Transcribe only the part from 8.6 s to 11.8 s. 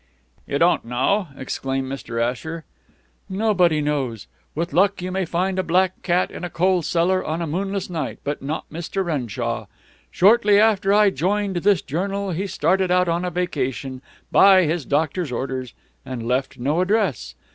Mr. Renshaw. Shortly after I joined